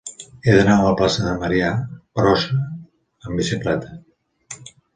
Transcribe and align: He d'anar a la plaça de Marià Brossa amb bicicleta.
He 0.45 0.53
d'anar 0.59 0.77
a 0.77 0.85
la 0.87 0.93
plaça 1.01 1.25
de 1.27 1.33
Marià 1.43 1.69
Brossa 2.21 2.59
amb 2.65 3.43
bicicleta. 3.43 4.67